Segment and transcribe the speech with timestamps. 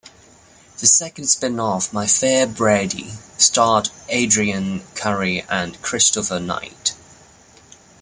[0.79, 6.95] The second spin-off, "My Fair Brady", starred Adrianne Curry and Christopher Knight.